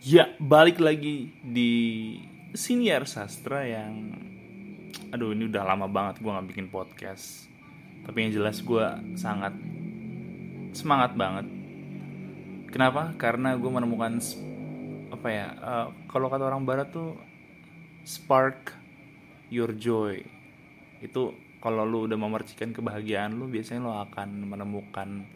Ya, 0.00 0.32
balik 0.40 0.80
lagi 0.80 1.28
di 1.44 1.72
siniar 2.56 3.04
sastra 3.04 3.68
yang 3.68 4.16
Aduh 5.12 5.36
ini 5.36 5.44
udah 5.44 5.60
lama 5.60 5.92
banget 5.92 6.24
gue 6.24 6.32
gak 6.32 6.48
bikin 6.48 6.72
podcast. 6.72 7.44
Tapi 8.08 8.16
yang 8.24 8.32
jelas 8.32 8.64
gue 8.64 8.86
sangat 9.20 9.52
semangat 10.72 11.12
banget. 11.12 11.52
Kenapa? 12.72 13.12
Karena 13.20 13.52
gue 13.60 13.68
menemukan 13.68 14.16
apa 15.12 15.28
ya 15.28 15.46
uh, 15.60 15.86
Kalau 16.08 16.32
kata 16.32 16.48
orang 16.48 16.64
barat 16.64 16.88
tuh 16.88 17.20
Spark 18.00 18.72
your 19.52 19.76
joy. 19.76 20.16
Itu 21.04 21.36
kalau 21.60 21.84
lu 21.84 22.08
udah 22.08 22.16
memercikan 22.16 22.72
kebahagiaan 22.72 23.36
lu 23.36 23.52
Biasanya 23.52 23.84
lu 23.84 23.92
akan 23.92 24.48
menemukan 24.48 25.28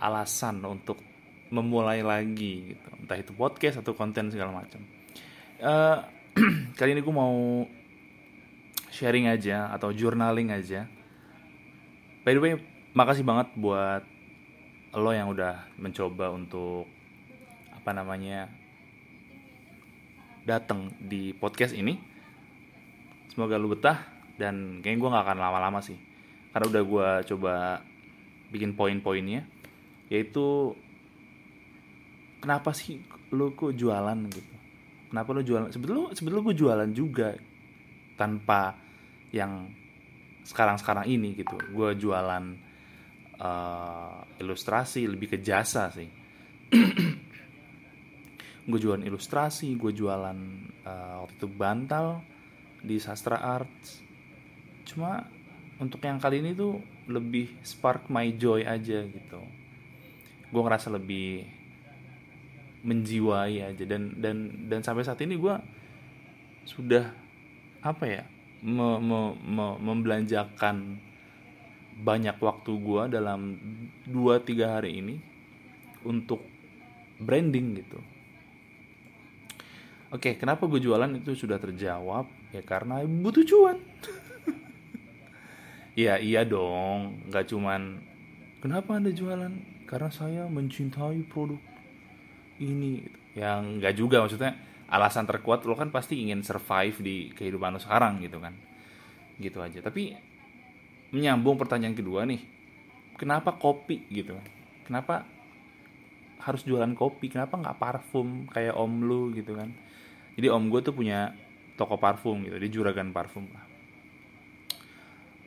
alasan 0.00 0.64
untuk 0.64 1.11
memulai 1.52 2.00
lagi 2.00 2.72
gitu. 2.72 2.88
Entah 2.96 3.20
itu 3.20 3.36
podcast 3.36 3.84
atau 3.84 3.92
konten 3.92 4.32
segala 4.32 4.56
macam. 4.56 4.80
Uh, 5.60 6.00
kali 6.80 6.96
ini 6.96 7.04
gue 7.04 7.14
mau 7.14 7.68
sharing 8.88 9.28
aja 9.28 9.68
atau 9.68 9.92
journaling 9.92 10.48
aja. 10.48 10.88
By 12.24 12.32
the 12.32 12.40
way 12.40 12.54
makasih 12.96 13.22
banget 13.22 13.52
buat 13.60 14.02
lo 14.96 15.12
yang 15.12 15.32
udah 15.32 15.68
mencoba 15.76 16.32
untuk 16.32 16.88
apa 17.72 17.92
namanya 17.92 18.48
datang 20.48 20.88
di 20.96 21.36
podcast 21.36 21.76
ini. 21.76 22.00
Semoga 23.28 23.60
lo 23.60 23.68
betah 23.68 24.00
dan 24.40 24.80
kayaknya 24.80 25.00
gue 25.00 25.12
nggak 25.12 25.24
akan 25.28 25.38
lama-lama 25.40 25.80
sih. 25.84 26.00
Karena 26.52 26.66
udah 26.68 26.82
gue 26.84 27.08
coba 27.32 27.54
bikin 28.52 28.76
poin-poinnya 28.76 29.48
yaitu 30.12 30.76
kenapa 32.42 32.74
sih 32.74 32.98
lu 33.30 33.54
kok 33.54 33.72
jualan 33.78 34.18
gitu? 34.26 34.54
Kenapa 35.14 35.30
lu 35.30 35.46
jualan? 35.46 35.70
Sebetulnya 35.70 36.10
sebetulnya 36.18 36.44
gue 36.50 36.56
jualan 36.58 36.90
juga 36.90 37.28
tanpa 38.18 38.74
yang 39.30 39.70
sekarang 40.42 40.76
sekarang 40.76 41.06
ini 41.06 41.38
gitu. 41.38 41.54
Gue 41.70 41.94
jualan 41.94 42.44
uh, 43.38 44.26
ilustrasi 44.42 45.06
lebih 45.06 45.36
ke 45.36 45.38
jasa 45.38 45.88
sih. 45.94 46.10
Gue 48.62 48.78
jualan 48.78 49.02
ilustrasi 49.02 49.74
gue 49.74 49.90
jualan 49.90 50.38
uh, 50.86 51.26
waktu 51.26 51.34
itu 51.34 51.48
bantal 51.50 52.22
di 52.78 52.94
sastra 53.02 53.42
arts. 53.42 53.98
Cuma 54.86 55.26
untuk 55.82 55.98
yang 56.06 56.22
kali 56.22 56.38
ini 56.38 56.54
tuh 56.54 56.78
lebih 57.10 57.58
spark 57.66 58.06
my 58.06 58.38
joy 58.38 58.62
aja 58.62 59.02
gitu. 59.02 59.42
Gue 60.54 60.62
ngerasa 60.62 60.94
lebih 60.94 61.42
menjiwai 62.82 63.62
aja. 63.62 63.84
Dan 63.86 64.18
dan 64.18 64.68
dan 64.68 64.80
sampai 64.82 65.06
saat 65.06 65.22
ini 65.22 65.38
gue 65.38 65.54
sudah 66.66 67.10
apa 67.82 68.04
ya 68.06 68.22
me, 68.62 69.02
me, 69.02 69.34
me, 69.42 69.66
membelanjakan 69.82 71.02
banyak 71.98 72.38
waktu 72.38 72.72
gue 72.78 73.02
dalam 73.10 73.58
2-3 74.06 74.74
hari 74.78 75.02
ini 75.02 75.14
untuk 76.06 76.42
branding 77.18 77.82
gitu. 77.82 77.98
Oke, 80.12 80.36
kenapa 80.36 80.68
gue 80.68 80.76
jualan? 80.82 81.08
Itu 81.16 81.32
sudah 81.32 81.56
terjawab. 81.56 82.28
Ya 82.52 82.60
karena 82.60 83.00
butuh 83.00 83.44
cuan. 83.48 83.80
ya 86.04 86.20
iya 86.20 86.44
dong, 86.44 87.28
nggak 87.32 87.48
cuman 87.48 88.02
kenapa 88.60 89.00
anda 89.00 89.08
jualan? 89.08 89.52
Karena 89.88 90.10
saya 90.12 90.44
mencintai 90.48 91.24
produk 91.28 91.71
ini 92.62 93.02
gitu. 93.02 93.18
yang 93.42 93.82
nggak 93.82 93.94
juga 93.98 94.22
maksudnya 94.22 94.54
alasan 94.92 95.24
terkuat 95.24 95.64
lo 95.64 95.72
kan 95.72 95.88
pasti 95.88 96.20
ingin 96.20 96.44
survive 96.44 97.00
di 97.00 97.16
kehidupan 97.32 97.74
lo 97.74 97.80
sekarang 97.80 98.22
gitu 98.22 98.38
kan. 98.38 98.54
Gitu 99.40 99.58
aja. 99.58 99.80
Tapi 99.82 100.14
menyambung 101.12 101.58
pertanyaan 101.60 101.96
kedua 101.96 102.24
nih 102.28 102.40
kenapa 103.16 103.56
kopi 103.56 104.06
gitu? 104.12 104.36
Kenapa 104.84 105.24
harus 106.42 106.62
jualan 106.66 106.92
kopi? 106.92 107.32
Kenapa 107.32 107.58
nggak 107.58 107.78
parfum 107.78 108.46
kayak 108.50 108.76
om 108.76 109.02
lu 109.02 109.32
gitu 109.32 109.56
kan? 109.56 109.72
Jadi 110.36 110.46
om 110.48 110.68
gue 110.68 110.80
tuh 110.80 110.94
punya 110.96 111.32
toko 111.76 111.96
parfum 111.96 112.44
gitu. 112.44 112.56
Di 112.60 112.68
juragan 112.68 113.10
parfum 113.14 113.48
lah. 113.48 113.64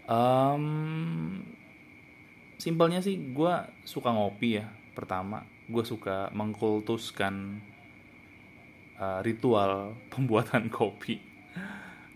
Um, 0.05 1.41
simpelnya 2.61 3.01
sih 3.01 3.17
gue 3.33 3.53
suka 3.85 4.13
ngopi 4.13 4.61
ya 4.61 4.69
pertama 4.93 5.54
gue 5.65 5.83
suka 5.85 6.29
mengkultuskan 6.33 7.61
uh, 9.01 9.19
ritual 9.25 9.93
pembuatan 10.13 10.69
kopi. 10.69 11.21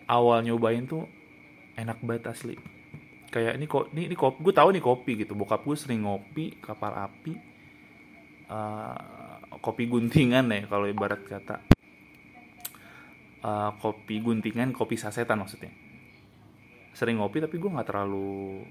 awal 0.08 0.40
nyobain 0.40 0.88
tuh 0.88 1.04
enak 1.76 2.00
banget 2.00 2.32
asli 2.32 2.56
kayak 3.32 3.56
ini 3.56 3.64
kok 3.64 3.88
ini, 3.96 4.12
ini 4.12 4.16
kopi 4.16 4.38
gue 4.44 4.54
tahu 4.54 4.68
nih 4.76 4.84
kopi 4.84 5.12
gitu. 5.24 5.32
Bokap 5.32 5.64
gue 5.64 5.72
sering 5.72 6.04
ngopi 6.04 6.60
kapal 6.60 6.92
api 6.92 7.32
uh, 8.52 9.56
kopi 9.64 9.88
guntingan 9.88 10.52
ya 10.52 10.68
kalau 10.68 10.84
ibarat 10.84 11.24
kata. 11.24 11.56
Uh, 13.42 13.74
kopi 13.80 14.20
guntingan 14.20 14.76
kopi 14.76 15.00
sasetan 15.00 15.40
maksudnya. 15.40 15.72
Sering 16.92 17.18
ngopi 17.18 17.40
tapi 17.40 17.56
gue 17.56 17.72
nggak 17.72 17.88
terlalu 17.88 18.62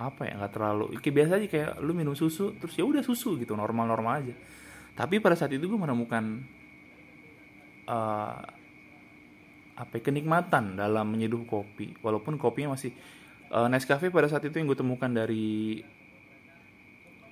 apa 0.00 0.24
ya 0.24 0.40
nggak 0.40 0.52
terlalu 0.56 0.84
kayak 1.04 1.12
biasa 1.12 1.32
aja 1.36 1.46
kayak 1.52 1.70
lu 1.84 1.92
minum 1.92 2.16
susu 2.16 2.56
terus 2.56 2.72
ya 2.72 2.88
udah 2.88 3.04
susu 3.04 3.36
gitu 3.36 3.52
normal 3.52 3.84
normal 3.84 4.24
aja. 4.24 4.34
Tapi 4.96 5.20
pada 5.20 5.36
saat 5.36 5.52
itu 5.52 5.68
gue 5.68 5.76
menemukan 5.76 6.40
uh, 7.84 8.59
apa 9.80 9.96
ya, 9.96 10.12
kenikmatan 10.12 10.76
dalam 10.76 11.08
menyeduh 11.08 11.48
kopi. 11.48 11.96
Walaupun 12.04 12.36
kopinya 12.36 12.76
masih 12.76 12.92
uh, 13.48 13.66
Nescafe 13.72 14.12
pada 14.12 14.28
saat 14.28 14.44
itu 14.44 14.60
yang 14.60 14.68
gue 14.68 14.76
temukan 14.76 15.08
dari 15.08 15.80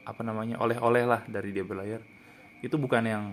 apa 0.09 0.25
namanya 0.25 0.57
oleh-oleh 0.65 1.05
lah 1.05 1.21
dari 1.29 1.53
dia 1.53 1.61
berlayar 1.61 2.01
itu 2.65 2.81
bukan 2.81 3.05
yang 3.05 3.25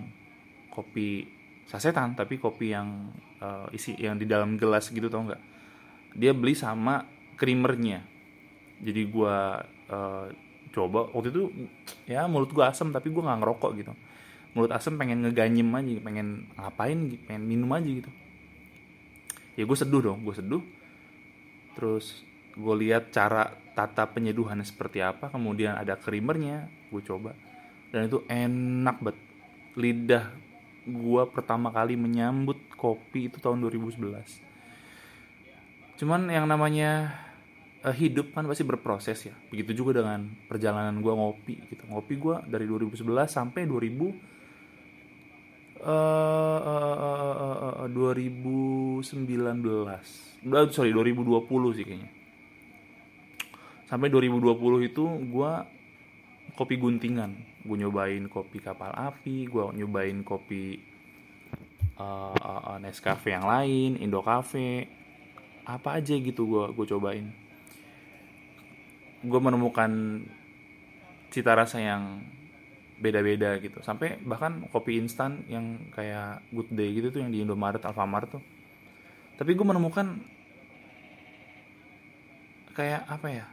kopi 0.68 1.24
sasetan 1.64 2.12
tapi 2.12 2.36
kopi 2.36 2.76
yang 2.76 3.16
uh, 3.40 3.64
isi 3.72 3.96
yang 3.96 4.20
di 4.20 4.28
dalam 4.28 4.60
gelas 4.60 4.92
gitu 4.92 5.08
tau 5.08 5.24
nggak? 5.24 5.42
Dia 6.12 6.36
beli 6.36 6.52
sama 6.52 7.08
creamernya. 7.40 8.04
Jadi 8.84 9.02
gue 9.08 9.36
uh, 9.88 10.26
coba 10.76 11.08
waktu 11.16 11.32
itu 11.32 11.42
ya 12.04 12.28
mulut 12.28 12.52
gue 12.52 12.60
asem 12.60 12.92
tapi 12.92 13.08
gue 13.08 13.24
nggak 13.24 13.40
ngerokok 13.40 13.70
gitu. 13.80 13.92
Mulut 14.52 14.72
asem 14.76 14.94
pengen 15.00 15.24
ngeganyem 15.24 15.68
aja 15.72 15.92
pengen 16.04 16.28
ngapain 16.60 16.98
pengen 17.24 17.44
minum 17.48 17.72
aja 17.72 17.88
gitu 17.88 18.12
ya 19.56 19.64
gue 19.64 19.78
seduh 19.78 20.02
dong 20.04 20.22
gue 20.22 20.34
seduh. 20.36 20.62
Terus 21.74 22.24
gue 22.56 22.74
lihat 22.86 23.12
cara 23.12 23.52
tata 23.76 24.08
penyeduhannya 24.08 24.64
seperti 24.64 25.04
apa 25.04 25.28
kemudian 25.28 25.76
ada 25.76 25.96
creamernya 25.96 26.68
gue 26.92 27.02
coba. 27.04 27.32
Dan 27.90 28.08
itu 28.08 28.22
enak 28.28 28.96
banget. 29.02 29.18
Lidah 29.76 30.24
gue 30.86 31.22
pertama 31.34 31.74
kali 31.74 31.98
menyambut 31.98 32.56
kopi 32.78 33.26
itu 33.26 33.42
tahun 33.42 33.58
2011 33.58 34.46
cuman 35.96 36.28
yang 36.28 36.44
namanya 36.44 37.16
uh, 37.80 37.92
hidup 37.92 38.36
kan 38.36 38.44
pasti 38.44 38.62
berproses 38.62 39.18
ya. 39.32 39.34
Begitu 39.48 39.82
juga 39.82 40.04
dengan 40.04 40.28
perjalanan 40.46 41.00
gue 41.00 41.12
ngopi 41.12 41.54
gitu. 41.72 41.88
Ngopi 41.88 42.14
gue 42.20 42.36
dari 42.46 42.68
2011 42.68 43.06
sampai 43.26 43.64
2000 43.64 44.35
Uh, 45.76 46.60
uh, 46.64 46.96
uh, 47.36 47.84
uh, 47.84 47.88
2019 47.92 49.04
sorry 50.72 50.90
2020 50.96 51.76
sih 51.76 51.84
kayaknya 51.84 52.08
sampai 53.86 54.08
2020 54.10 54.88
itu 54.88 55.04
gue 55.04 55.52
kopi 56.56 56.74
guntingan 56.80 57.36
gue 57.62 57.76
nyobain 57.76 58.24
kopi 58.26 58.58
kapal 58.58 58.88
api 58.94 59.46
gue 59.46 59.62
nyobain 59.76 60.16
kopi 60.24 60.80
uh, 62.00 62.32
uh, 62.34 62.76
Nescafe 62.80 63.36
yang 63.36 63.46
lain 63.46 64.00
Indo 64.00 64.24
Cafe 64.24 64.88
apa 65.66 65.98
aja 65.98 66.14
gitu 66.16 66.46
gue 66.46 66.64
gue 66.72 66.86
cobain 66.88 67.26
gue 69.26 69.40
menemukan 69.42 70.22
cita 71.34 71.52
rasa 71.58 71.82
yang 71.82 72.22
beda-beda 72.96 73.60
gitu. 73.60 73.80
Sampai 73.84 74.16
bahkan 74.24 74.64
kopi 74.72 74.96
instan 74.96 75.44
yang 75.48 75.92
kayak 75.92 76.44
Good 76.52 76.72
Day 76.72 76.92
gitu 76.96 77.12
tuh 77.12 77.20
yang 77.24 77.30
di 77.32 77.44
Indomaret 77.44 77.84
Alfamart 77.84 78.32
tuh. 78.32 78.42
Tapi 79.36 79.52
gue 79.52 79.66
menemukan 79.66 80.16
kayak 82.72 83.04
apa 83.08 83.28
ya? 83.28 83.44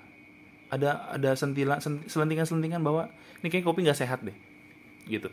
Ada 0.73 1.15
ada 1.19 1.31
sentilan 1.37 1.77
selentingan 2.09 2.49
selentingan 2.49 2.81
bahwa 2.81 3.11
ini 3.43 3.47
kayak 3.51 3.67
kopi 3.67 3.85
nggak 3.85 3.99
sehat 3.99 4.25
deh 4.25 4.35
gitu. 5.05 5.29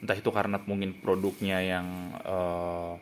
Entah 0.00 0.16
itu 0.16 0.30
karena 0.32 0.60
mungkin 0.64 0.96
produknya 0.96 1.60
yang 1.62 1.86
uh, 2.24 2.96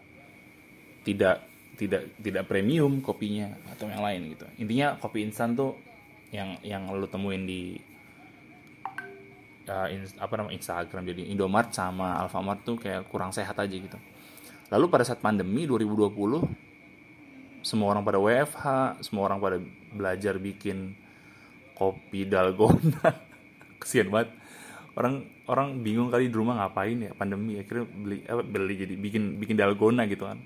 tidak 1.07 1.47
tidak 1.75 2.07
tidak 2.23 2.45
premium 2.47 3.03
kopinya 3.03 3.51
atau 3.71 3.91
yang 3.91 4.03
lain 4.03 4.35
gitu. 4.35 4.47
Intinya 4.63 4.99
kopi 4.99 5.27
instan 5.27 5.59
tuh 5.59 5.79
yang 6.31 6.59
yang 6.67 6.91
lo 6.91 7.07
temuin 7.07 7.47
di 7.47 7.79
uh, 9.69 9.89
in, 9.89 10.05
apa 10.21 10.35
namanya 10.37 10.55
Instagram 10.57 11.03
jadi 11.09 11.23
Indomart 11.33 11.73
sama 11.73 12.19
Alfamart 12.21 12.65
tuh 12.65 12.77
kayak 12.77 13.09
kurang 13.09 13.33
sehat 13.33 13.57
aja 13.57 13.73
gitu. 13.73 13.97
Lalu 14.73 14.85
pada 14.89 15.05
saat 15.05 15.21
pandemi 15.21 15.69
2020 15.69 16.15
semua 17.65 17.97
orang 17.97 18.05
pada 18.05 18.21
WFH 18.21 18.65
semua 19.01 19.25
orang 19.25 19.39
pada 19.41 19.57
belajar 19.95 20.37
bikin 20.37 20.93
kopi 21.77 22.29
dalgona. 22.29 23.25
Kesian 23.81 24.13
banget. 24.13 24.33
Orang 24.95 25.27
orang 25.51 25.83
bingung 25.83 26.07
kali 26.07 26.31
di 26.31 26.37
rumah 26.37 26.55
ngapain 26.61 26.95
ya 27.03 27.11
pandemi 27.19 27.59
akhirnya 27.59 27.85
beli 27.91 28.23
apa 28.31 28.47
beli 28.47 28.75
jadi 28.79 28.95
bikin 28.95 29.43
bikin 29.43 29.57
dalgona 29.59 30.07
gitu 30.07 30.29
kan. 30.29 30.39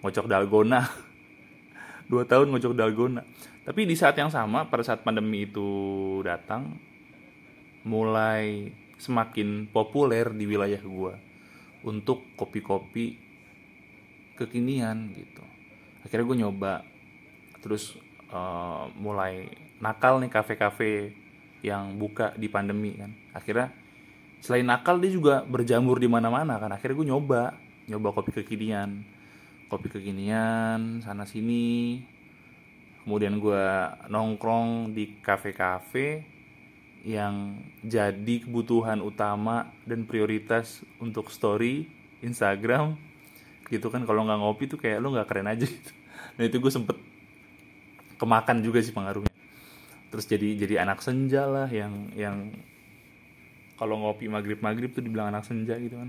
Ngocok 0.00 0.26
dalgona. 0.30 0.80
Dua 2.10 2.22
tahun 2.24 2.52
ngocok 2.54 2.72
dalgona. 2.76 3.24
Tapi 3.64 3.88
di 3.88 3.96
saat 3.96 4.16
yang 4.20 4.28
sama 4.28 4.68
pada 4.68 4.84
saat 4.84 5.00
pandemi 5.00 5.48
itu 5.48 6.20
datang 6.20 6.76
mulai 7.84 8.72
semakin 8.96 9.68
populer 9.68 10.32
di 10.32 10.44
wilayah 10.48 10.80
gua 10.80 11.14
untuk 11.84 12.24
kopi-kopi 12.34 13.20
kekinian 14.34 15.14
gitu. 15.14 15.44
Akhirnya 16.02 16.24
gue 16.26 16.38
nyoba 16.42 16.72
terus 17.60 17.96
uh, 18.32 18.90
mulai 18.98 19.48
nakal 19.80 20.20
nih 20.20 20.32
kafe-kafe 20.32 21.14
yang 21.64 21.96
buka 21.96 22.36
di 22.36 22.48
pandemi 22.48 22.96
kan. 22.96 23.12
Akhirnya 23.32 23.72
selain 24.40 24.68
nakal 24.68 25.00
dia 25.00 25.12
juga 25.12 25.44
berjamur 25.44 26.00
di 26.00 26.08
mana-mana 26.08 26.60
kan. 26.60 26.72
Akhirnya 26.72 26.96
gue 26.98 27.08
nyoba 27.08 27.42
nyoba 27.88 28.08
kopi 28.12 28.32
kekinian. 28.42 29.04
Kopi 29.68 29.88
kekinian 29.88 31.00
sana 31.00 31.24
sini 31.24 32.00
kemudian 33.04 33.36
gue 33.36 33.64
nongkrong 34.08 34.96
di 34.96 35.20
kafe-kafe 35.20 36.33
yang 37.04 37.60
jadi 37.84 38.48
kebutuhan 38.48 39.04
utama 39.04 39.68
dan 39.84 40.08
prioritas 40.08 40.80
untuk 40.96 41.28
story 41.28 41.84
Instagram. 42.24 42.96
Gitu 43.68 43.92
kan 43.92 44.08
kalau 44.08 44.24
nggak 44.24 44.40
ngopi 44.40 44.64
tuh 44.72 44.80
kayak 44.80 45.04
lo 45.04 45.12
nggak 45.12 45.28
keren 45.28 45.52
aja 45.52 45.68
gitu. 45.68 45.92
Nah 46.40 46.42
itu 46.48 46.56
gue 46.56 46.72
sempet 46.72 46.96
kemakan 48.16 48.64
juga 48.64 48.80
sih 48.80 48.96
pengaruhnya. 48.96 49.28
Terus 50.08 50.24
jadi 50.24 50.48
jadi 50.56 50.74
anak 50.88 51.04
senja 51.04 51.44
lah 51.44 51.68
yang 51.68 52.08
yang 52.16 52.56
kalau 53.76 54.00
ngopi 54.00 54.24
maghrib 54.32 54.64
maghrib 54.64 54.88
tuh 54.96 55.04
dibilang 55.04 55.28
anak 55.28 55.44
senja 55.44 55.76
gitu 55.76 56.00
kan. 56.00 56.08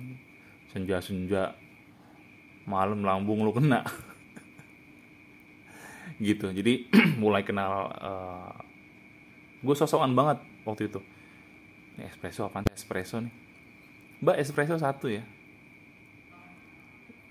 Senja 0.71 1.03
senja 1.03 1.51
malam 2.63 3.03
lambung 3.03 3.43
lu 3.43 3.51
kena. 3.51 3.83
Gitu 6.15 6.47
jadi 6.55 6.87
mulai 7.21 7.43
kenal 7.43 7.91
uh, 7.91 8.47
eh, 8.47 8.55
gue 9.67 9.75
sosokan 9.75 10.15
banget 10.15 10.54
waktu 10.65 10.89
itu. 10.91 10.99
Ini 11.95 12.11
espresso 12.11 12.49
apa 12.49 12.67
espresso 12.73 13.23
nih. 13.23 13.33
Mbak 14.19 14.37
espresso 14.41 14.75
satu 14.75 15.07
ya? 15.07 15.23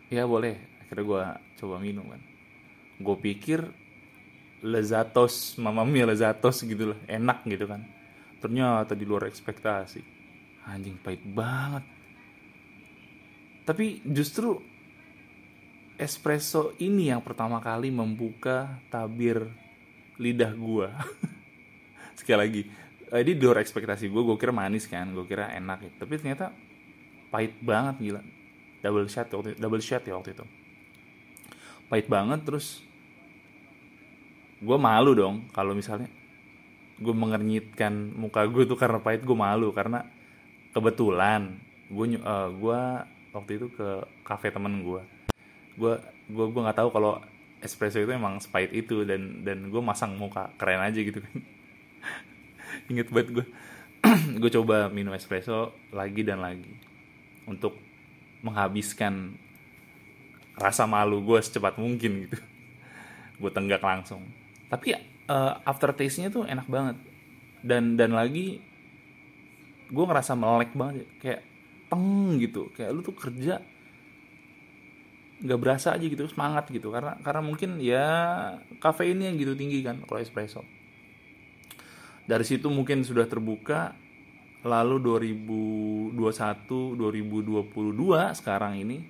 Ya 0.08 0.24
boleh. 0.24 0.56
Akhirnya 0.80 1.04
gue 1.04 1.24
coba 1.60 1.76
minum 1.82 2.06
kan. 2.08 2.22
Gue 3.02 3.16
pikir 3.18 3.66
lezatos 4.64 5.60
mama 5.60 5.84
mia 5.84 6.08
lezatos 6.08 6.64
gitu 6.64 6.94
loh 6.94 6.98
enak 7.04 7.44
gitu 7.44 7.68
kan. 7.68 7.84
Ternyata 8.40 8.96
di 8.96 9.04
luar 9.04 9.28
ekspektasi. 9.28 10.00
Anjing 10.64 10.96
pahit 11.02 11.20
banget. 11.24 11.84
Tapi 13.64 14.00
justru 14.04 14.60
espresso 15.96 16.76
ini 16.80 17.08
yang 17.08 17.20
pertama 17.20 17.60
kali 17.60 17.88
membuka 17.88 18.80
tabir 18.92 19.48
lidah 20.20 20.52
gua. 20.56 20.92
Sekali 22.18 22.38
lagi 22.38 22.62
eh, 23.10 23.20
ini 23.24 23.32
di 23.36 23.46
ekspektasi 23.46 24.08
gue 24.08 24.22
gue 24.22 24.36
kira 24.38 24.52
manis 24.54 24.88
kan 24.88 25.10
gue 25.12 25.24
kira 25.28 25.50
enak 25.52 25.84
gitu. 25.84 25.94
Tapi 26.04 26.12
ternyata 26.20 26.54
pahit 27.28 27.56
banget 27.60 27.96
gila. 28.00 28.22
Double 28.84 29.08
shot 29.08 29.28
waktu 29.32 29.56
double 29.56 29.82
shot 29.82 30.04
ya 30.04 30.14
waktu 30.16 30.36
itu. 30.36 30.44
Pahit 31.88 32.06
banget 32.08 32.44
terus 32.46 32.80
gue 34.64 34.78
malu 34.80 35.12
dong 35.12 35.50
kalau 35.52 35.76
misalnya 35.76 36.08
gue 36.94 37.14
mengernyitkan 37.14 38.14
muka 38.14 38.46
gue 38.48 38.64
tuh 38.64 38.78
karena 38.78 39.02
pahit 39.02 39.24
gue 39.24 39.36
malu. 39.36 39.72
Karena 39.74 40.04
kebetulan 40.72 41.60
gue 41.90 42.06
uh, 42.20 42.48
gue 42.50 42.80
waktu 43.34 43.50
itu 43.58 43.66
ke 43.74 43.88
kafe 44.22 44.54
temen 44.54 44.82
gue 44.86 45.02
gue 45.74 45.94
gue 46.30 46.46
gue 46.54 46.60
nggak 46.62 46.78
tahu 46.78 46.88
kalau 46.94 47.18
espresso 47.58 47.98
itu 47.98 48.12
emang 48.14 48.38
sepahit 48.38 48.70
itu 48.70 49.02
dan 49.02 49.42
dan 49.42 49.68
gue 49.68 49.82
masang 49.82 50.14
muka 50.14 50.54
keren 50.54 50.80
aja 50.80 51.00
gitu 51.02 51.18
kan 51.18 51.34
inget 52.88 53.08
banget 53.08 53.28
gue 53.40 53.46
gue 54.40 54.50
coba 54.60 54.92
minum 54.92 55.16
espresso 55.16 55.72
lagi 55.94 56.20
dan 56.20 56.44
lagi 56.44 56.68
untuk 57.48 57.76
menghabiskan 58.44 59.36
rasa 60.54 60.84
malu 60.84 61.24
gue 61.24 61.40
secepat 61.40 61.80
mungkin 61.80 62.28
gitu. 62.28 62.38
Gue 63.40 63.50
tenggak 63.50 63.82
langsung. 63.82 64.22
Tapi 64.70 64.94
uh, 65.26 65.58
aftertaste-nya 65.64 66.30
tuh 66.30 66.44
enak 66.46 66.68
banget. 66.68 66.96
Dan 67.64 67.96
dan 67.96 68.12
lagi 68.12 68.60
gue 69.88 70.04
ngerasa 70.04 70.36
melek 70.36 70.76
banget 70.76 71.08
kayak 71.18 71.40
teng 71.88 72.36
gitu. 72.38 72.70
Kayak 72.76 72.90
lu 72.92 73.00
tuh 73.00 73.16
kerja 73.16 73.58
nggak 75.44 75.60
berasa 75.60 75.96
aja 75.96 76.04
gitu 76.04 76.28
semangat 76.28 76.68
gitu. 76.70 76.92
Karena 76.92 77.16
karena 77.24 77.40
mungkin 77.40 77.80
ya 77.80 78.06
kafeinnya 78.78 79.32
gitu 79.34 79.56
tinggi 79.56 79.80
kan 79.80 80.04
kalau 80.04 80.20
espresso 80.20 80.62
dari 82.24 82.44
situ 82.44 82.72
mungkin 82.72 83.04
sudah 83.04 83.28
terbuka 83.28 83.92
lalu 84.64 84.96
2021 86.16 86.16
2022 86.96 88.40
sekarang 88.40 88.80
ini 88.80 89.04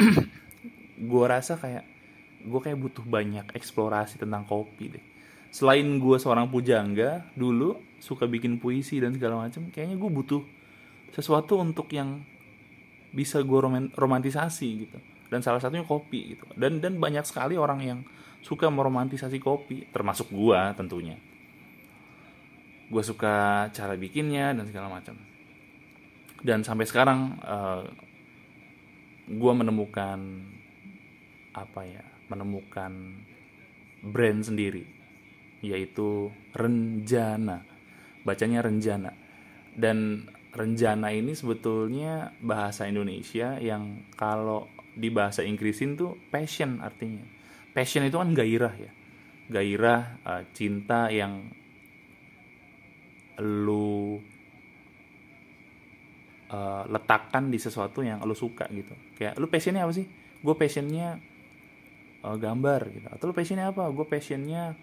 gue 1.10 1.24
rasa 1.28 1.60
kayak 1.60 1.84
gue 2.46 2.60
kayak 2.62 2.78
butuh 2.80 3.04
banyak 3.04 3.52
eksplorasi 3.52 4.16
tentang 4.16 4.48
kopi 4.48 4.96
deh. 4.96 5.04
Selain 5.52 5.84
gue 5.84 6.16
seorang 6.16 6.48
pujangga 6.48 7.28
dulu 7.36 7.76
suka 8.00 8.24
bikin 8.24 8.56
puisi 8.56 9.00
dan 9.00 9.12
segala 9.12 9.44
macam 9.44 9.68
kayaknya 9.68 10.00
gue 10.00 10.10
butuh 10.10 10.42
sesuatu 11.12 11.60
untuk 11.60 11.92
yang 11.92 12.24
bisa 13.12 13.44
gue 13.44 13.60
romantisasi 13.92 14.68
gitu. 14.88 14.98
Dan 15.28 15.44
salah 15.44 15.60
satunya 15.60 15.84
kopi 15.84 16.38
gitu. 16.38 16.46
Dan 16.56 16.80
dan 16.80 16.96
banyak 16.96 17.26
sekali 17.28 17.58
orang 17.60 17.80
yang 17.84 17.98
suka 18.40 18.70
meromantisasi 18.70 19.42
kopi 19.42 19.90
termasuk 19.90 20.30
gua 20.30 20.70
tentunya 20.78 21.18
gue 22.86 23.02
suka 23.02 23.66
cara 23.74 23.94
bikinnya 23.98 24.54
dan 24.54 24.64
segala 24.66 24.90
macam. 24.90 25.18
Dan 26.42 26.62
sampai 26.62 26.86
sekarang 26.86 27.40
uh, 27.42 27.82
eh, 27.82 27.84
gue 29.26 29.52
menemukan 29.52 30.20
apa 31.56 31.80
ya 31.88 32.04
menemukan 32.28 32.92
brand 34.04 34.40
sendiri 34.44 34.84
yaitu 35.64 36.30
Renjana. 36.54 37.64
Bacanya 38.22 38.62
Renjana. 38.62 39.10
Dan 39.74 40.28
Renjana 40.54 41.10
ini 41.10 41.34
sebetulnya 41.34 42.32
bahasa 42.38 42.86
Indonesia 42.86 43.58
yang 43.58 44.06
kalau 44.14 44.70
di 44.96 45.12
bahasa 45.12 45.44
Inggrisin 45.44 45.98
tuh 45.98 46.16
passion 46.30 46.80
artinya. 46.80 47.24
Passion 47.74 48.06
itu 48.08 48.16
kan 48.16 48.32
gairah 48.32 48.74
ya. 48.78 48.92
Gairah 49.52 50.02
uh, 50.24 50.42
cinta 50.56 51.12
yang 51.12 51.50
lu 53.42 54.18
uh, 56.50 56.82
letakkan 56.88 57.50
di 57.50 57.58
sesuatu 57.60 58.02
yang 58.02 58.22
lu 58.22 58.34
suka 58.36 58.68
gitu. 58.70 58.94
Kayak 59.18 59.36
lu 59.36 59.46
passionnya 59.50 59.84
apa 59.84 59.92
sih? 59.94 60.06
Gue 60.40 60.54
passionnya 60.54 61.18
uh, 62.22 62.36
gambar 62.36 62.80
gitu. 62.92 63.06
Atau 63.10 63.24
lu 63.30 63.34
passionnya 63.34 63.72
apa? 63.72 63.88
Gue 63.90 64.06
passionnya 64.06 64.76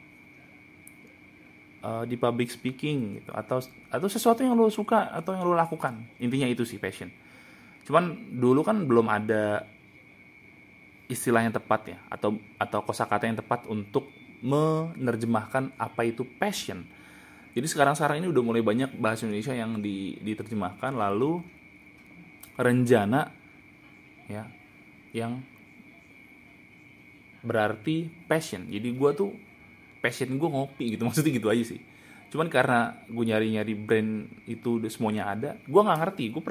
uh, 1.81 2.03
di 2.05 2.15
public 2.19 2.51
speaking 2.51 3.21
gitu. 3.21 3.31
Atau 3.33 3.63
atau 3.89 4.07
sesuatu 4.09 4.43
yang 4.43 4.53
lu 4.53 4.69
suka 4.69 5.09
atau 5.09 5.33
yang 5.33 5.45
lu 5.47 5.55
lakukan. 5.55 6.03
Intinya 6.19 6.47
itu 6.49 6.67
sih 6.67 6.77
passion. 6.77 7.09
Cuman 7.83 8.35
dulu 8.39 8.63
kan 8.63 8.87
belum 8.87 9.11
ada 9.11 9.67
istilah 11.11 11.43
yang 11.43 11.53
tepat 11.53 11.93
ya 11.93 11.97
atau 12.07 12.39
atau 12.55 12.79
kosakata 12.81 13.27
yang 13.27 13.37
tepat 13.37 13.67
untuk 13.67 14.07
menerjemahkan 14.43 15.75
apa 15.75 16.01
itu 16.07 16.23
passion 16.39 16.87
jadi 17.53 17.67
sekarang 17.69 17.93
sekarang 17.93 18.17
ini 18.25 18.27
udah 18.33 18.41
mulai 18.41 18.65
banyak 18.65 18.97
bahasa 18.97 19.29
Indonesia 19.29 19.53
yang 19.53 19.77
di, 19.77 20.17
diterjemahkan 20.17 20.97
lalu 20.97 21.45
renjana 22.57 23.29
ya 24.25 24.49
yang 25.13 25.45
berarti 27.45 28.09
passion. 28.25 28.65
Jadi 28.65 28.89
gue 28.97 29.11
tuh 29.13 29.29
passion 30.01 30.33
gue 30.33 30.49
ngopi 30.49 30.97
gitu 30.97 31.05
maksudnya 31.07 31.29
gitu 31.29 31.53
aja 31.53 31.61
sih. 31.61 31.81
Cuman 32.33 32.49
karena 32.49 32.97
gue 33.05 33.21
nyari 33.21 33.53
nyari 33.53 33.73
brand 33.77 34.25
itu 34.49 34.81
udah 34.81 34.89
semuanya 34.89 35.29
ada 35.29 35.49
gue 35.61 35.81
nggak 35.81 35.99
ngerti. 36.01 36.33
Gue 36.33 36.41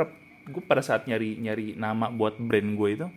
gue 0.43 0.63
pada 0.63 0.87
saat 0.87 1.11
nyari 1.11 1.35
nyari 1.43 1.75
nama 1.75 2.15
buat 2.15 2.39
brand 2.39 2.79
gue 2.79 2.89
itu 2.95 3.09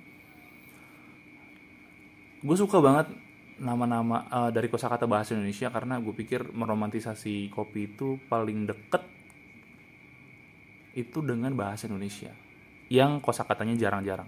gue 2.46 2.58
suka 2.58 2.78
banget 2.78 3.10
nama-nama 3.56 4.28
uh, 4.28 4.52
dari 4.52 4.68
kosakata 4.68 5.08
bahasa 5.08 5.32
Indonesia 5.36 5.72
karena 5.72 6.00
gue 6.04 6.12
pikir 6.12 6.52
meromantisasi 6.52 7.48
kopi 7.54 7.96
itu 7.96 8.20
paling 8.28 8.68
deket 8.68 9.04
itu 10.96 11.20
dengan 11.24 11.56
bahasa 11.56 11.88
Indonesia 11.88 12.32
yang 12.92 13.24
kosakatanya 13.24 13.80
jarang-jarang 13.80 14.28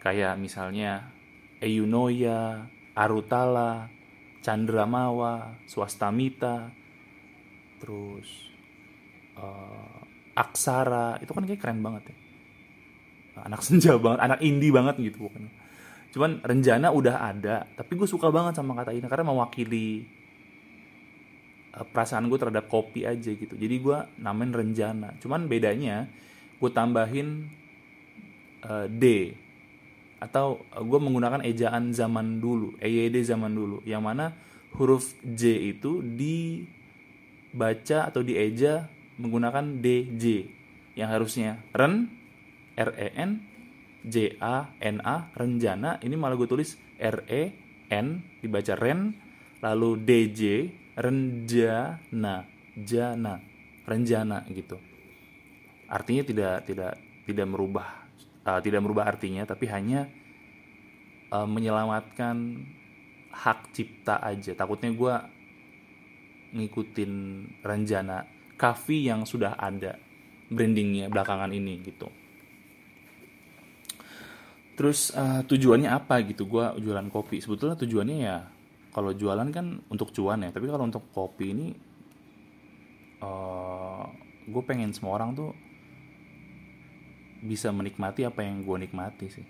kayak 0.00 0.36
misalnya 0.40 1.12
Eyunoya, 1.60 2.64
Arutala, 2.96 3.92
Chandramawa, 4.40 5.60
Swastamita, 5.68 6.72
terus 7.76 8.48
uh, 9.36 10.00
Aksara, 10.32 11.20
itu 11.20 11.36
kan 11.36 11.44
kayak 11.44 11.60
keren 11.60 11.84
banget 11.84 12.08
ya. 12.08 12.16
Anak 13.44 13.60
senja 13.60 14.00
banget, 14.00 14.20
anak 14.24 14.40
indie 14.40 14.72
banget 14.72 14.96
gitu 15.04 15.28
bukan. 15.28 15.52
Cuman 16.10 16.42
Renjana 16.42 16.90
udah 16.90 17.30
ada, 17.30 17.70
tapi 17.78 17.94
gue 17.94 18.06
suka 18.06 18.34
banget 18.34 18.58
sama 18.58 18.74
kata 18.74 18.90
ini 18.90 19.06
karena 19.06 19.30
mewakili 19.30 20.02
uh, 21.74 21.86
perasaan 21.86 22.26
gue 22.26 22.38
terhadap 22.38 22.66
kopi 22.66 23.06
aja 23.06 23.30
gitu. 23.30 23.54
Jadi 23.54 23.74
gue 23.78 23.98
namain 24.18 24.50
Renjana. 24.50 25.14
Cuman 25.22 25.46
bedanya 25.46 26.10
gue 26.58 26.70
tambahin 26.74 27.46
uh, 28.66 28.90
D 28.90 29.34
atau 30.20 30.60
gue 30.68 31.00
menggunakan 31.00 31.40
ejaan 31.48 31.96
zaman 31.96 32.44
dulu, 32.44 32.76
EYD 32.76 33.24
zaman 33.24 33.56
dulu, 33.56 33.80
yang 33.88 34.04
mana 34.04 34.36
huruf 34.76 35.16
J 35.24 35.72
itu 35.74 36.04
dibaca 36.04 38.06
atau 38.06 38.20
dieja 38.20 38.86
menggunakan 39.16 39.80
DJ 39.80 40.44
yang 40.94 41.08
harusnya 41.08 41.64
ren 41.72 42.12
R 42.76 42.90
E 42.94 43.08
N 43.16 43.49
J 44.04 44.40
A 44.40 44.72
N 44.80 44.98
A 45.04 45.28
renjana. 45.36 46.00
Ini 46.00 46.14
malah 46.16 46.36
gue 46.36 46.48
tulis 46.48 46.76
R 46.96 47.24
E 47.28 47.42
N 47.90 48.06
dibaca 48.40 48.74
ren 48.78 49.12
lalu 49.60 50.00
DJ 50.00 50.70
renjana 50.96 52.46
jana 52.78 53.34
renjana 53.84 54.46
gitu. 54.52 54.78
Artinya 55.90 56.22
tidak 56.22 56.54
tidak 56.70 56.92
tidak 57.26 57.46
merubah 57.50 57.88
uh, 58.46 58.60
tidak 58.62 58.80
merubah 58.80 59.10
artinya 59.10 59.42
tapi 59.44 59.66
hanya 59.68 60.06
uh, 61.34 61.48
menyelamatkan 61.48 62.36
hak 63.30 63.74
cipta 63.74 64.22
aja. 64.22 64.54
Takutnya 64.54 64.94
gue 64.94 65.14
ngikutin 66.50 67.12
Ranjana 67.62 68.26
kafe 68.58 69.06
yang 69.06 69.22
sudah 69.22 69.54
ada 69.54 69.96
brandingnya 70.50 71.06
belakangan 71.06 71.54
ini 71.54 71.78
gitu 71.86 72.10
terus 74.80 75.12
uh, 75.12 75.44
tujuannya 75.44 75.92
apa 75.92 76.24
gitu? 76.24 76.48
Gue 76.48 76.64
jualan 76.80 77.04
kopi. 77.12 77.44
Sebetulnya 77.44 77.76
tujuannya 77.76 78.16
ya 78.16 78.48
kalau 78.96 79.12
jualan 79.12 79.44
kan 79.52 79.84
untuk 79.92 80.08
cuan 80.16 80.40
ya. 80.40 80.48
Tapi 80.48 80.64
kalau 80.72 80.88
untuk 80.88 81.04
kopi 81.12 81.52
ini 81.52 81.76
uh, 83.20 84.08
gue 84.48 84.62
pengen 84.64 84.96
semua 84.96 85.20
orang 85.20 85.36
tuh 85.36 85.52
bisa 87.44 87.68
menikmati 87.76 88.24
apa 88.24 88.40
yang 88.40 88.64
gue 88.64 88.76
nikmati 88.80 89.28
sih. 89.28 89.44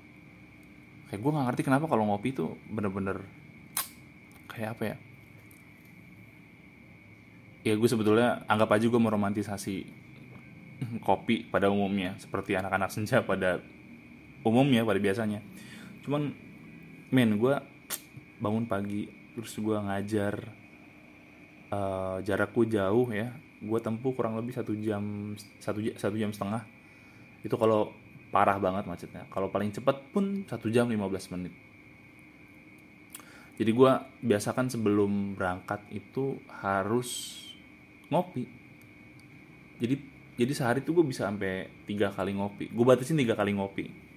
Kayak 1.07 1.23
gue 1.23 1.31
nggak 1.31 1.47
ngerti 1.47 1.63
kenapa 1.63 1.87
kalau 1.87 2.11
ngopi 2.11 2.35
tuh 2.35 2.59
bener-bener 2.67 3.23
kayak 4.51 4.75
apa 4.75 4.83
ya? 4.83 4.97
Ya 7.71 7.79
gue 7.79 7.87
sebetulnya 7.87 8.43
anggap 8.51 8.75
aja 8.75 8.91
gue 8.91 8.99
meromantisasi 8.99 9.77
kopi 11.07 11.47
pada 11.47 11.71
umumnya 11.71 12.19
seperti 12.19 12.59
anak-anak 12.59 12.91
senja 12.91 13.23
pada 13.23 13.63
umumnya 14.45 14.85
pada 14.85 15.01
biasanya. 15.01 15.41
Cuman 16.05 16.33
men 17.11 17.37
gue 17.37 17.55
bangun 18.41 18.65
pagi 18.65 19.11
terus 19.37 19.53
gue 19.61 19.77
ngajar 19.77 20.35
uh, 21.71 22.19
jarakku 22.25 22.65
jauh 22.67 23.09
ya 23.13 23.35
gue 23.61 23.79
tempuh 23.85 24.17
kurang 24.17 24.41
lebih 24.41 24.57
satu 24.57 24.73
jam 24.81 25.37
satu 25.61 25.85
satu 25.97 26.17
jam 26.17 26.33
setengah. 26.33 26.65
Itu 27.45 27.61
kalau 27.61 27.93
parah 28.33 28.57
banget 28.57 28.89
macetnya. 28.89 29.29
Kalau 29.29 29.53
paling 29.53 29.69
cepat 29.75 30.01
pun 30.15 30.49
satu 30.49 30.73
jam 30.73 30.89
15 30.89 31.35
menit. 31.37 31.53
Jadi 33.61 33.71
gue 33.77 33.93
biasakan 34.25 34.73
sebelum 34.73 35.37
berangkat 35.37 35.85
itu 35.93 36.41
harus 36.65 37.41
ngopi. 38.09 38.49
Jadi 39.77 39.95
jadi 40.41 40.53
sehari 40.57 40.81
tuh 40.81 40.97
gue 40.97 41.05
bisa 41.05 41.29
sampai 41.29 41.69
tiga 41.85 42.09
kali 42.09 42.33
ngopi. 42.33 42.73
Gue 42.73 42.85
batasin 42.89 43.21
tiga 43.21 43.37
kali 43.37 43.53
ngopi 43.53 44.10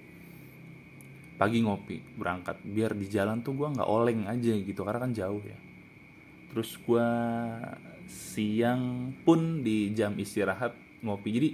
pagi 1.34 1.62
ngopi 1.62 2.18
berangkat. 2.18 2.62
Biar 2.62 2.94
di 2.94 3.06
jalan 3.10 3.42
tuh 3.42 3.54
gue 3.58 3.68
nggak 3.74 3.88
oleng 3.90 4.26
aja 4.30 4.52
gitu 4.54 4.80
karena 4.86 5.00
kan 5.02 5.12
jauh 5.12 5.42
ya. 5.42 5.58
Terus 6.54 6.78
gue 6.78 7.08
siang 8.06 9.10
pun 9.26 9.66
di 9.66 9.90
jam 9.90 10.14
istirahat 10.14 10.74
ngopi. 11.02 11.28
Jadi 11.34 11.48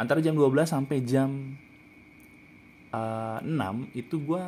antara 0.00 0.24
jam 0.24 0.32
12 0.32 0.64
sampai 0.64 0.96
jam 1.04 1.56
uh, 2.92 3.38
eh, 3.40 3.92
6 3.92 3.96
itu 3.96 4.16
gue 4.24 4.42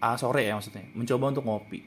uh, 0.00 0.16
sore 0.16 0.42
ya 0.44 0.56
maksudnya 0.56 0.84
mencoba 0.92 1.24
untuk 1.32 1.46
ngopi. 1.48 1.80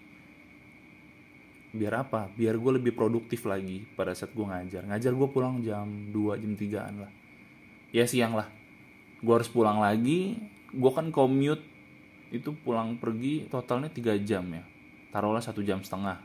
Biar 1.73 2.05
apa? 2.05 2.29
Biar 2.29 2.53
gue 2.57 2.71
lebih 2.77 2.93
produktif 2.93 3.49
lagi 3.49 3.81
pada 3.97 4.13
saat 4.13 4.29
gue 4.33 4.45
ngajar. 4.45 4.85
Ngajar 4.85 5.13
gue 5.13 5.29
pulang 5.33 5.57
jam 5.65 6.13
2 6.13 6.41
jam 6.41 6.53
3an 6.53 6.93
lah. 7.01 7.11
Ya 7.89 8.05
siang 8.05 8.37
lah. 8.37 8.45
Gue 9.25 9.33
harus 9.33 9.49
pulang 9.49 9.81
lagi. 9.81 10.37
Gue 10.69 10.91
kan 10.93 11.09
commute 11.09 11.72
itu 12.33 12.49
pulang 12.65 12.97
pergi 12.97 13.45
totalnya 13.45 13.93
3 13.93 14.17
jam 14.25 14.41
ya. 14.49 14.65
Taruhlah 15.13 15.45
satu 15.45 15.61
jam 15.61 15.85
setengah. 15.85 16.17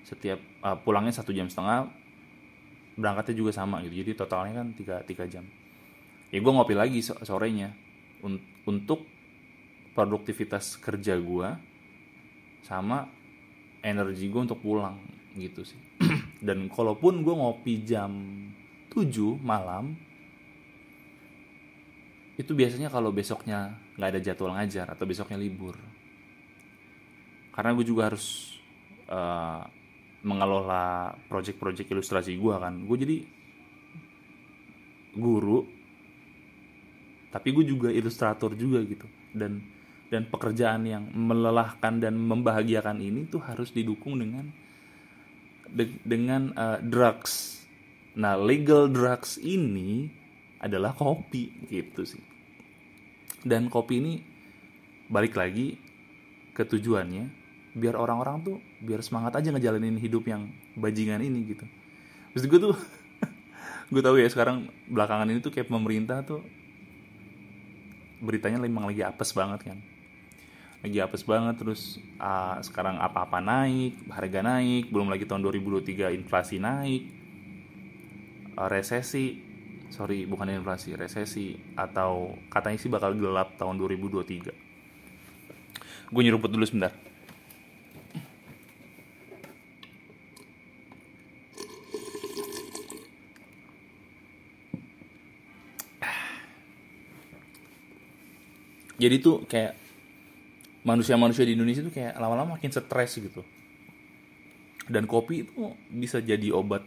Setiap 0.00 0.40
uh, 0.64 0.80
pulangnya 0.80 1.12
satu 1.12 1.36
jam 1.36 1.52
setengah 1.52 1.92
berangkatnya 2.96 3.36
juga 3.36 3.52
sama 3.52 3.84
gitu. 3.84 4.00
Jadi 4.00 4.16
totalnya 4.16 4.64
kan 4.64 4.72
tiga 4.72 5.04
tiga 5.04 5.28
jam. 5.28 5.44
Ya 6.32 6.40
gue 6.40 6.52
ngopi 6.52 6.72
lagi 6.72 7.04
sorenya. 7.04 7.76
Untuk 8.64 9.04
produktivitas 9.92 10.80
kerja 10.80 11.20
gue 11.20 11.48
sama 12.64 13.06
energi 13.84 14.32
gue 14.32 14.40
untuk 14.40 14.64
pulang 14.64 14.96
gitu 15.36 15.62
sih. 15.62 15.78
Dan 16.46 16.72
kalaupun 16.72 17.20
gue 17.20 17.34
ngopi 17.36 17.84
jam 17.84 18.10
7 18.88 19.12
malam 19.44 20.00
itu 22.36 22.52
biasanya 22.52 22.92
kalau 22.92 23.08
besoknya 23.12 23.72
nggak 23.96 24.08
ada 24.12 24.20
jadwal 24.20 24.52
ngajar 24.52 24.92
atau 24.92 25.08
besoknya 25.08 25.40
libur. 25.40 25.76
Karena 27.56 27.72
gue 27.72 27.86
juga 27.88 28.12
harus 28.12 28.56
uh, 29.08 29.64
mengelola 30.20 31.16
project-project 31.32 31.88
ilustrasi 31.88 32.36
gue 32.36 32.54
kan. 32.60 32.76
Gue 32.84 32.96
jadi 33.00 33.16
guru 35.16 35.64
tapi 37.32 37.52
gue 37.52 37.64
juga 37.64 37.88
ilustrator 37.88 38.52
juga 38.52 38.84
gitu. 38.84 39.08
Dan 39.32 39.64
dan 40.06 40.28
pekerjaan 40.28 40.86
yang 40.86 41.08
melelahkan 41.10 41.98
dan 41.98 42.14
membahagiakan 42.20 43.00
ini 43.00 43.26
tuh 43.26 43.42
harus 43.42 43.72
didukung 43.72 44.20
dengan 44.20 44.52
de- 45.72 46.00
dengan 46.04 46.52
uh, 46.52 46.78
drugs. 46.84 47.64
Nah, 48.16 48.36
legal 48.36 48.88
drugs 48.88 49.36
ini 49.40 50.08
adalah 50.66 50.92
kopi 50.92 51.66
gitu 51.70 52.02
sih. 52.02 52.22
Dan 53.46 53.70
kopi 53.70 54.02
ini 54.02 54.14
balik 55.06 55.38
lagi 55.38 55.78
ke 56.50 56.66
tujuannya 56.66 57.46
biar 57.76 57.94
orang-orang 57.94 58.42
tuh 58.42 58.56
biar 58.80 59.04
semangat 59.04 59.38
aja 59.38 59.52
ngejalanin 59.52 60.00
hidup 60.00 60.26
yang 60.26 60.50
bajingan 60.74 61.22
ini 61.22 61.54
gitu. 61.54 61.64
Terus 62.34 62.44
gue 62.50 62.60
tuh 62.70 62.76
gue 63.92 64.02
tahu 64.02 64.18
ya 64.18 64.26
sekarang 64.26 64.66
belakangan 64.90 65.30
ini 65.30 65.38
tuh 65.38 65.54
kayak 65.54 65.70
pemerintah 65.70 66.26
tuh 66.26 66.42
beritanya 68.20 68.58
memang 68.58 68.88
lagi 68.88 69.04
apes 69.04 69.36
banget 69.36 69.72
kan 69.72 69.78
lagi 70.84 70.98
apes 71.00 71.24
banget 71.24 71.56
terus 71.60 72.00
uh, 72.20 72.60
sekarang 72.60 73.00
apa-apa 73.00 73.40
naik 73.40 73.96
harga 74.12 74.40
naik 74.44 74.92
belum 74.92 75.08
lagi 75.08 75.24
tahun 75.24 75.42
2023 75.44 76.14
inflasi 76.14 76.56
naik 76.60 77.02
uh, 78.54 78.68
resesi 78.68 79.45
sorry 79.90 80.26
bukan 80.26 80.50
inflasi 80.50 80.94
resesi 80.98 81.56
atau 81.74 82.34
katanya 82.50 82.78
sih 82.78 82.90
bakal 82.90 83.14
gelap 83.14 83.54
tahun 83.60 83.78
2023 83.78 84.66
gue 86.06 86.22
nyeruput 86.22 86.50
dulu 86.54 86.62
sebentar. 86.62 86.92
Jadi 99.02 99.16
tuh 99.18 99.42
kayak 99.50 99.74
manusia-manusia 100.86 101.42
di 101.42 101.58
Indonesia 101.58 101.82
tuh 101.82 101.90
kayak 101.90 102.14
lama-lama 102.22 102.54
makin 102.54 102.70
stres 102.70 103.18
gitu. 103.18 103.42
Dan 104.86 105.10
kopi 105.10 105.42
itu 105.42 105.74
bisa 105.90 106.22
jadi 106.22 106.54
obat 106.54 106.86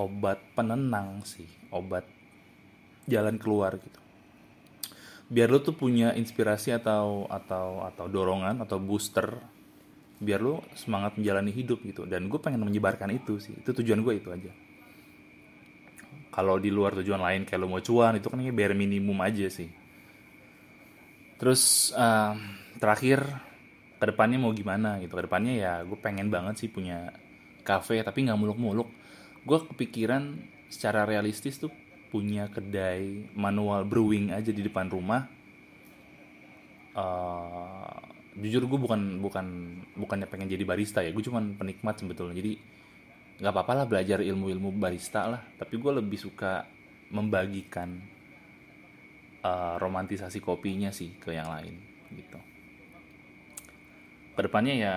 obat 0.00 0.40
penenang 0.56 1.20
sih 1.28 1.46
obat 1.68 2.08
jalan 3.04 3.36
keluar 3.36 3.76
gitu. 3.76 4.00
Biar 5.30 5.46
lo 5.52 5.62
tuh 5.62 5.76
punya 5.78 6.16
inspirasi 6.16 6.74
atau 6.74 7.28
atau 7.30 7.86
atau 7.86 8.06
dorongan 8.10 8.64
atau 8.64 8.82
booster 8.82 9.28
biar 10.20 10.40
lo 10.42 10.66
semangat 10.74 11.16
menjalani 11.20 11.52
hidup 11.54 11.84
gitu. 11.86 12.08
Dan 12.08 12.26
gue 12.26 12.40
pengen 12.42 12.64
menyebarkan 12.66 13.12
itu 13.14 13.38
sih 13.38 13.54
itu 13.54 13.70
tujuan 13.70 14.00
gue 14.02 14.14
itu 14.18 14.28
aja. 14.32 14.52
Kalau 16.30 16.56
di 16.62 16.70
luar 16.70 16.98
tujuan 16.98 17.20
lain 17.20 17.42
kayak 17.46 17.60
lo 17.60 17.66
mau 17.70 17.82
cuan 17.82 18.18
itu 18.18 18.26
kan 18.30 18.38
bare 18.54 18.74
minimum 18.74 19.18
aja 19.22 19.46
sih. 19.50 19.70
Terus 21.38 21.94
uh, 21.94 22.34
terakhir 22.78 23.22
ke 24.00 24.04
depannya 24.08 24.38
mau 24.40 24.50
gimana 24.50 24.98
gitu. 24.98 25.14
Ke 25.14 25.30
depannya 25.30 25.54
ya 25.54 25.72
gue 25.86 25.98
pengen 25.98 26.26
banget 26.26 26.66
sih 26.66 26.68
punya 26.72 27.14
cafe 27.62 28.02
tapi 28.02 28.26
nggak 28.26 28.40
muluk-muluk 28.40 28.99
gue 29.50 29.58
kepikiran 29.74 30.38
secara 30.70 31.02
realistis 31.02 31.58
tuh 31.58 31.74
punya 32.14 32.46
kedai 32.46 33.34
manual 33.34 33.82
brewing 33.82 34.30
aja 34.30 34.54
di 34.54 34.62
depan 34.62 34.86
rumah. 34.86 35.26
Uh, 36.94 37.98
jujur 38.38 38.66
gue 38.70 38.78
bukan 38.78 39.18
bukan 39.18 39.46
bukannya 39.98 40.30
pengen 40.30 40.50
jadi 40.50 40.62
barista 40.62 41.02
ya 41.02 41.10
gue 41.10 41.22
cuman 41.26 41.58
penikmat 41.58 41.98
sebetulnya. 41.98 42.38
Jadi 42.38 42.52
nggak 43.42 43.50
apa-apa 43.50 43.72
lah 43.82 43.86
belajar 43.90 44.22
ilmu-ilmu 44.22 44.70
barista 44.78 45.26
lah. 45.26 45.42
Tapi 45.58 45.74
gue 45.82 45.92
lebih 45.98 46.18
suka 46.22 46.62
membagikan 47.10 47.98
uh, 49.42 49.74
romantisasi 49.82 50.38
kopinya 50.38 50.94
sih 50.94 51.18
ke 51.18 51.34
yang 51.34 51.50
lain 51.50 51.74
gitu. 52.14 52.38
Ke 54.38 54.46
depannya 54.46 54.74
ya 54.78 54.94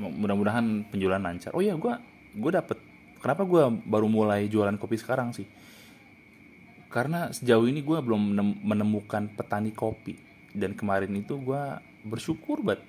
mudah-mudahan 0.00 0.88
penjualan 0.88 1.20
lancar. 1.20 1.52
Oh 1.52 1.60
ya 1.60 1.76
gue 1.76 1.92
gue 2.32 2.52
dapet 2.56 2.80
kenapa 3.22 3.46
gue 3.46 3.62
baru 3.86 4.10
mulai 4.10 4.50
jualan 4.50 4.74
kopi 4.76 4.98
sekarang 4.98 5.30
sih? 5.30 5.46
Karena 6.92 7.32
sejauh 7.32 7.64
ini 7.70 7.80
gue 7.80 7.96
belum 8.02 8.36
menemukan 8.60 9.32
petani 9.32 9.72
kopi. 9.72 10.18
Dan 10.52 10.76
kemarin 10.76 11.14
itu 11.16 11.40
gue 11.40 11.62
bersyukur 12.04 12.60
banget 12.60 12.84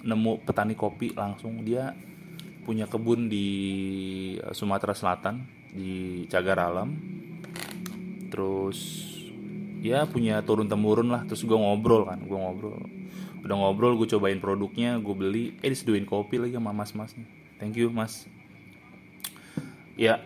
nemu 0.00 0.40
petani 0.46 0.72
kopi 0.72 1.12
langsung. 1.12 1.60
Dia 1.66 1.92
punya 2.64 2.88
kebun 2.88 3.28
di 3.28 3.46
Sumatera 4.56 4.96
Selatan 4.96 5.44
di 5.68 6.24
Cagar 6.32 6.64
Alam. 6.64 6.96
Terus 8.32 9.04
ya 9.84 10.08
punya 10.08 10.40
turun 10.40 10.70
temurun 10.70 11.12
lah. 11.12 11.28
Terus 11.28 11.44
gue 11.44 11.58
ngobrol 11.58 12.08
kan 12.08 12.24
gue 12.24 12.38
ngobrol. 12.38 12.80
Udah 13.44 13.56
ngobrol 13.60 14.00
gue 14.00 14.08
cobain 14.16 14.40
produknya 14.40 14.96
gue 14.96 15.12
beli. 15.12 15.44
Eh 15.60 15.68
diseduin 15.68 16.08
kopi 16.08 16.40
lagi 16.40 16.56
sama 16.56 16.72
mas 16.72 16.96
masnya 16.96 17.28
thank 17.58 17.80
you 17.80 17.88
mas 17.88 18.26
ya 19.94 20.20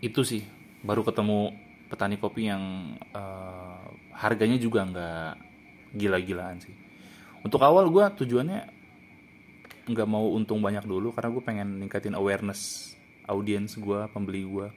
itu 0.00 0.22
sih. 0.22 0.42
Baru 0.84 1.02
ketemu 1.02 1.52
petani 1.90 2.16
kopi 2.20 2.46
yang 2.46 2.94
uh, 3.16 3.88
harganya 4.14 4.60
juga 4.60 4.86
nggak 4.86 5.32
gila-gilaan 5.98 6.62
sih. 6.62 6.74
Untuk 7.42 7.62
awal 7.64 7.88
gue 7.88 8.04
tujuannya 8.24 8.78
nggak 9.88 10.08
mau 10.08 10.28
untung 10.36 10.60
banyak 10.60 10.84
dulu 10.84 11.16
karena 11.16 11.32
gue 11.32 11.42
pengen 11.42 11.68
ningkatin 11.80 12.12
awareness 12.12 12.92
audiens 13.24 13.72
gue 13.72 14.04
pembeli 14.12 14.44
gue 14.44 14.68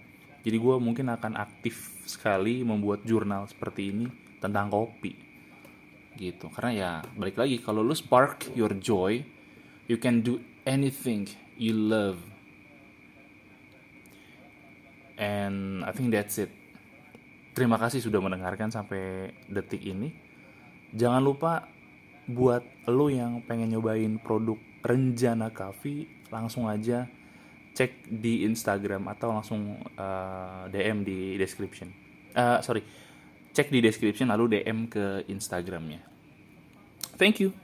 jadi 0.42 0.58
gue 0.58 0.76
mungkin 0.82 1.12
akan 1.12 1.38
aktif 1.38 2.02
sekali 2.10 2.66
membuat 2.66 3.06
jurnal 3.06 3.46
seperti 3.46 3.94
ini 3.94 4.08
tentang 4.42 4.74
kopi 4.74 5.14
gitu. 6.18 6.50
Karena 6.52 6.72
ya 6.74 6.92
balik 7.16 7.38
lagi 7.40 7.62
kalau 7.62 7.86
lu 7.86 7.94
spark 7.94 8.52
your 8.58 8.74
joy 8.82 9.22
you 9.86 10.02
can 10.02 10.26
do 10.26 10.42
anything 10.66 11.30
you 11.62 11.76
love 11.76 12.18
and 15.22 15.86
I 15.86 15.94
think 15.94 16.10
that's 16.10 16.42
it 16.42 16.50
terima 17.54 17.78
kasih 17.78 18.02
sudah 18.02 18.18
mendengarkan 18.18 18.74
sampai 18.74 19.32
detik 19.46 19.86
ini 19.86 20.10
jangan 20.98 21.22
lupa 21.22 21.70
buat 22.26 22.66
lo 22.90 23.08
yang 23.14 23.46
pengen 23.46 23.78
nyobain 23.78 24.18
produk 24.18 24.58
Renjana 24.82 25.54
Coffee 25.54 26.10
langsung 26.34 26.66
aja 26.66 27.06
cek 27.72 28.12
di 28.12 28.44
Instagram 28.44 29.08
atau 29.08 29.32
langsung 29.32 29.80
uh, 29.96 30.68
eh, 30.68 30.92
DM 30.92 31.08
di 31.08 31.20
description. 31.40 31.88
Uh, 32.36 32.60
sorry, 32.60 32.84
cek 33.56 33.72
di 33.72 33.80
description 33.80 34.28
lalu 34.28 34.60
DM 34.60 34.92
ke 34.92 35.24
Instagramnya. 35.32 36.04
Thank 37.16 37.40
you. 37.40 37.56